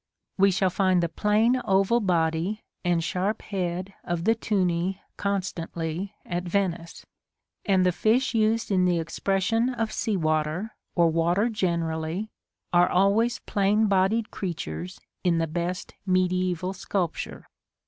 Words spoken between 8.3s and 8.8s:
used